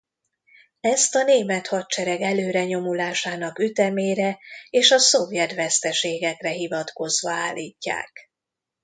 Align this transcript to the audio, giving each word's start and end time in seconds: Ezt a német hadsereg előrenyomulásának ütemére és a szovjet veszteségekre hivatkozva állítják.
Ezt 0.79 1.15
a 1.15 1.23
német 1.23 1.67
hadsereg 1.67 2.21
előrenyomulásának 2.21 3.59
ütemére 3.59 4.39
és 4.69 4.91
a 4.91 4.97
szovjet 4.97 5.53
veszteségekre 5.55 6.49
hivatkozva 6.49 7.31
állítják. 7.31 8.31